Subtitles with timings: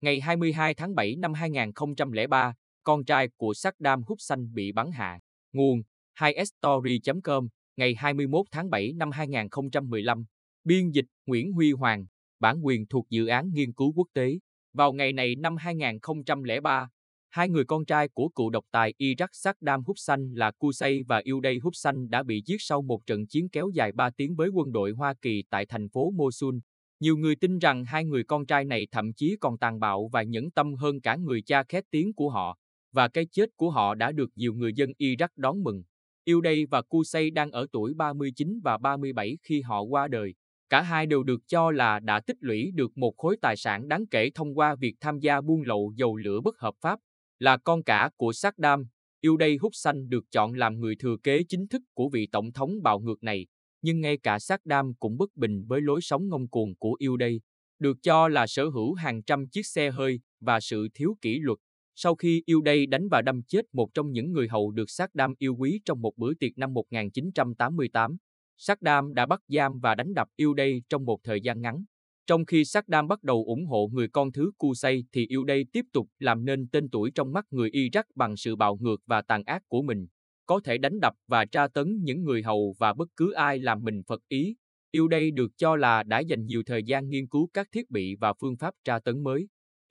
[0.00, 2.54] Ngày 22 tháng 7 năm 2003,
[2.84, 5.18] con trai của Saddam Hussein bị bắn hạ.
[5.52, 5.82] Nguồn
[6.18, 10.24] 2story.com, ngày 21 tháng 7 năm 2015.
[10.64, 12.06] Biên dịch Nguyễn Huy Hoàng,
[12.40, 14.38] bản quyền thuộc dự án nghiên cứu quốc tế.
[14.72, 16.88] Vào ngày này năm 2003,
[17.28, 21.58] hai người con trai của cựu độc tài Iraq Saddam Hussein là Qusay và Uday
[21.62, 24.90] Hussein đã bị giết sau một trận chiến kéo dài 3 tiếng với quân đội
[24.90, 26.54] Hoa Kỳ tại thành phố Mosul.
[27.00, 30.22] Nhiều người tin rằng hai người con trai này thậm chí còn tàn bạo và
[30.22, 32.58] nhẫn tâm hơn cả người cha khét tiếng của họ,
[32.92, 35.82] và cái chết của họ đã được nhiều người dân Iraq đón mừng.
[36.32, 40.34] Uday và Qusay đang ở tuổi 39 và 37 khi họ qua đời.
[40.68, 44.06] Cả hai đều được cho là đã tích lũy được một khối tài sản đáng
[44.06, 46.98] kể thông qua việc tham gia buôn lậu dầu lửa bất hợp pháp.
[47.38, 48.84] Là con cả của Saddam,
[49.28, 53.00] Uday Hussein được chọn làm người thừa kế chính thức của vị tổng thống bạo
[53.00, 53.46] ngược này,
[53.82, 57.40] nhưng ngay cả Saddam cũng bất bình với lối sống ngông cuồng của yêu đây.
[57.78, 61.58] được cho là sở hữu hàng trăm chiếc xe hơi và sự thiếu kỷ luật.
[61.94, 65.34] Sau khi yêu đây đánh và đâm chết một trong những người hầu được Saddam
[65.38, 68.16] yêu quý trong một bữa tiệc năm 1988,
[68.56, 71.84] Saddam đã bắt giam và đánh đập yêu đây trong một thời gian ngắn.
[72.26, 75.84] Trong khi Saddam bắt đầu ủng hộ người con thứ Qusay thì yêu đây tiếp
[75.92, 79.42] tục làm nên tên tuổi trong mắt người Iraq bằng sự bạo ngược và tàn
[79.44, 80.06] ác của mình,
[80.48, 83.84] có thể đánh đập và tra tấn những người hầu và bất cứ ai làm
[83.84, 84.56] mình phật ý.
[84.98, 88.32] Uday được cho là đã dành nhiều thời gian nghiên cứu các thiết bị và
[88.40, 89.48] phương pháp tra tấn mới.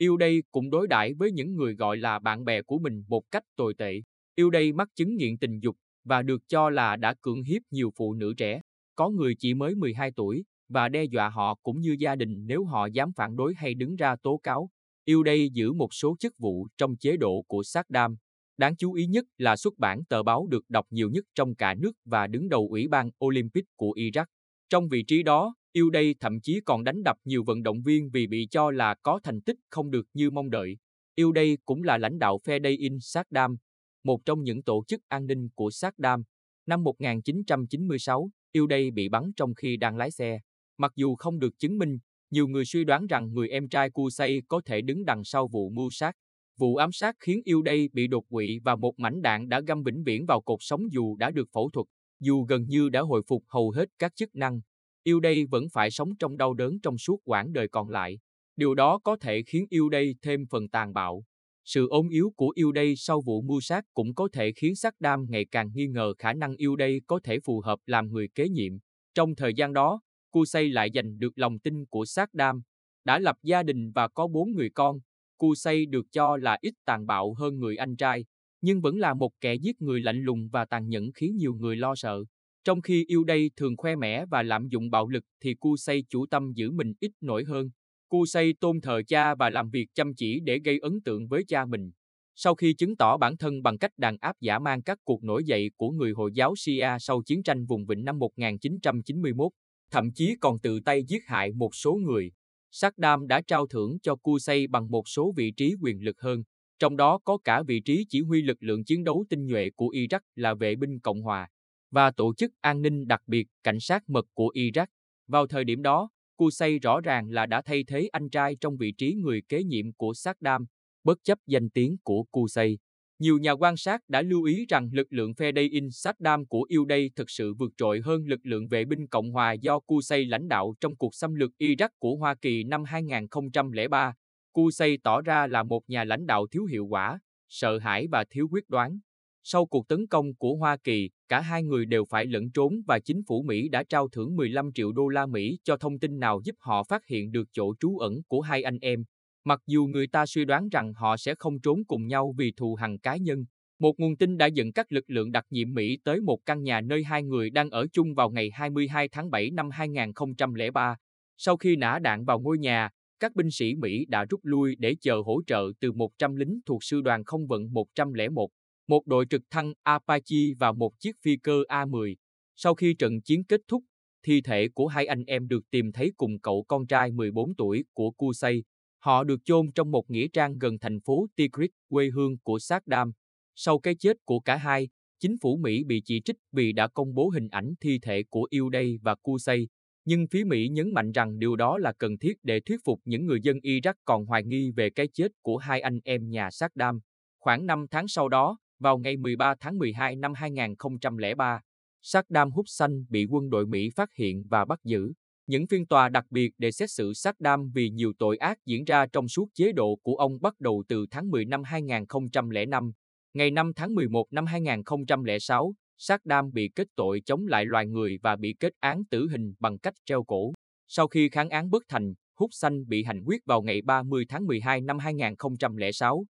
[0.08, 3.44] Uday cũng đối đãi với những người gọi là bạn bè của mình một cách
[3.56, 4.02] tồi tệ.
[4.42, 8.14] Uday mắc chứng nghiện tình dục và được cho là đã cưỡng hiếp nhiều phụ
[8.14, 8.62] nữ trẻ,
[8.96, 12.66] có người chỉ mới 12 tuổi, và đe dọa họ cũng như gia đình nếu
[12.66, 14.70] họ dám phản đối hay đứng ra tố cáo.
[15.06, 18.16] Yêu đây giữ một số chức vụ trong chế độ của Saddam.
[18.58, 21.74] Đáng chú ý nhất là xuất bản tờ báo được đọc nhiều nhất trong cả
[21.74, 24.26] nước và đứng đầu Ủy ban Olympic của Iraq.
[24.70, 28.10] Trong vị trí đó, Yêu đây thậm chí còn đánh đập nhiều vận động viên
[28.10, 30.78] vì bị cho là có thành tích không được như mong đợi.
[31.16, 33.58] Yêu đây cũng là lãnh đạo Fedain Saddam,
[34.04, 36.24] một trong những tổ chức an ninh của Saddam.
[36.66, 40.40] Năm 1996, Yêu đây bị bắn trong khi đang lái xe.
[40.78, 41.98] Mặc dù không được chứng minh,
[42.32, 45.70] nhiều người suy đoán rằng người em trai Qusay có thể đứng đằng sau vụ
[45.70, 46.16] mưu sát.
[46.58, 49.84] Vụ ám sát khiến yêu đây bị đột quỵ và một mảnh đạn đã găm
[49.84, 51.88] vĩnh viễn vào cột sống dù đã được phẫu thuật.
[52.20, 54.62] Dù gần như đã hồi phục hầu hết các chức năng,
[55.04, 58.20] yêu đây vẫn phải sống trong đau đớn trong suốt quãng đời còn lại.
[58.56, 61.24] Điều đó có thể khiến yêu đây thêm phần tàn bạo.
[61.66, 65.26] Sự ốm yếu của yêu đây sau vụ mưu sát cũng có thể khiến Saddam
[65.30, 68.50] ngày càng nghi ngờ khả năng yêu đây có thể phù hợp làm người kế
[68.50, 68.74] nhiệm.
[69.14, 70.02] Trong thời gian đó,
[70.32, 72.62] Qusay lại giành được lòng tin của sát đam,
[73.06, 75.00] đã lập gia đình và có bốn người con.
[75.38, 78.26] Qusay được cho là ít tàn bạo hơn người anh trai,
[78.62, 81.76] nhưng vẫn là một kẻ giết người lạnh lùng và tàn nhẫn khiến nhiều người
[81.76, 82.24] lo sợ.
[82.64, 86.26] Trong khi yêu đây thường khoe mẽ và lạm dụng bạo lực thì Qusay chủ
[86.26, 87.70] tâm giữ mình ít nổi hơn.
[88.10, 91.66] Qusay tôn thờ cha và làm việc chăm chỉ để gây ấn tượng với cha
[91.66, 91.92] mình.
[92.36, 95.44] Sau khi chứng tỏ bản thân bằng cách đàn áp giả mang các cuộc nổi
[95.44, 99.52] dậy của người Hồi giáo Shia sau chiến tranh vùng vịnh năm 1991,
[99.92, 102.32] thậm chí còn tự tay giết hại một số người.
[102.72, 106.44] Saddam đã trao thưởng cho Qusay bằng một số vị trí quyền lực hơn,
[106.80, 109.88] trong đó có cả vị trí chỉ huy lực lượng chiến đấu tinh nhuệ của
[109.88, 111.48] Iraq là vệ binh Cộng hòa
[111.92, 114.88] và tổ chức an ninh đặc biệt cảnh sát mật của Iraq.
[115.28, 118.92] Vào thời điểm đó, Qusay rõ ràng là đã thay thế anh trai trong vị
[118.92, 120.66] trí người kế nhiệm của Saddam,
[121.04, 122.78] bất chấp danh tiếng của Qusay.
[123.20, 127.10] Nhiều nhà quan sát đã lưu ý rằng lực lượng phe Dayin Saddam của Uday
[127.16, 130.74] thực sự vượt trội hơn lực lượng vệ binh Cộng hòa do Qusay lãnh đạo
[130.82, 134.14] trong cuộc xâm lược Iraq của Hoa Kỳ năm 2003.
[134.54, 137.20] Qusay tỏ ra là một nhà lãnh đạo thiếu hiệu quả,
[137.50, 139.00] sợ hãi và thiếu quyết đoán.
[139.44, 143.00] Sau cuộc tấn công của Hoa Kỳ, cả hai người đều phải lẫn trốn và
[143.00, 146.42] chính phủ Mỹ đã trao thưởng 15 triệu đô la Mỹ cho thông tin nào
[146.44, 149.04] giúp họ phát hiện được chỗ trú ẩn của hai anh em.
[149.48, 152.76] Mặc dù người ta suy đoán rằng họ sẽ không trốn cùng nhau vì thù
[152.76, 153.46] hằn cá nhân,
[153.80, 156.82] một nguồn tin đã dẫn các lực lượng đặc nhiệm Mỹ tới một căn nhà
[156.82, 160.96] nơi hai người đang ở chung vào ngày 22 tháng 7 năm 2003.
[161.38, 162.90] Sau khi nã đạn vào ngôi nhà,
[163.20, 166.84] các binh sĩ Mỹ đã rút lui để chờ hỗ trợ từ 100 lính thuộc
[166.84, 168.50] sư đoàn không vận 101,
[168.88, 172.16] một đội trực thăng Apache và một chiếc phi cơ A-10.
[172.56, 173.84] Sau khi trận chiến kết thúc,
[174.24, 177.84] thi thể của hai anh em được tìm thấy cùng cậu con trai 14 tuổi
[177.94, 178.64] của Kusei,
[179.08, 183.12] Họ được chôn trong một nghĩa trang gần thành phố Tikrit, quê hương của Saddam.
[183.56, 184.90] Sau cái chết của cả hai,
[185.20, 188.48] chính phủ Mỹ bị chỉ trích vì đã công bố hình ảnh thi thể của
[188.62, 189.68] Uday và Qusay,
[190.06, 193.26] nhưng phía Mỹ nhấn mạnh rằng điều đó là cần thiết để thuyết phục những
[193.26, 197.00] người dân Iraq còn hoài nghi về cái chết của hai anh em nhà Saddam.
[197.40, 201.62] Khoảng 5 tháng sau đó, vào ngày 13 tháng 12 năm 2003,
[202.02, 205.14] Saddam Hussein bị quân đội Mỹ phát hiện và bắt giữ.
[205.48, 209.06] Những phiên tòa đặc biệt để xét xử Saddam vì nhiều tội ác diễn ra
[209.06, 212.92] trong suốt chế độ của ông bắt đầu từ tháng 10 năm 2005.
[213.34, 218.36] Ngày 5 tháng 11 năm 2006, Saddam bị kết tội chống lại loài người và
[218.36, 220.54] bị kết án tử hình bằng cách treo cổ.
[220.88, 224.82] Sau khi kháng án bất thành, Hussein bị hành quyết vào ngày 30 tháng 12
[224.82, 226.26] năm 2006.